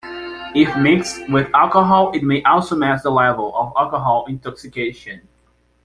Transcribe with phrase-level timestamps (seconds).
[0.55, 5.21] If mixed with alcohol it may also mask the level of alcohol intoxication.